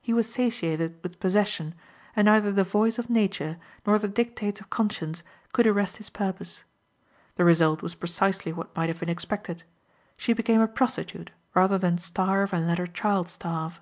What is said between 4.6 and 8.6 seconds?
conscience could arrest his purpose. The result was precisely